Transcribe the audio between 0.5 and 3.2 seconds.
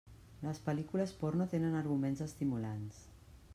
pel·lícules porno tenen arguments estimulants.